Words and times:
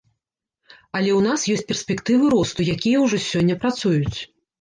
Але 0.99 1.11
ў 1.15 1.19
нас 1.27 1.43
ёсць 1.55 1.65
перспектывы 1.71 2.31
росту, 2.35 2.65
якія 2.77 3.03
ўжо 3.05 3.21
сёння 3.27 3.59
працуюць. 3.67 4.17